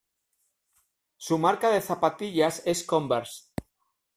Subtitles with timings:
[1.17, 3.51] Su marca de zapatillas es "converse"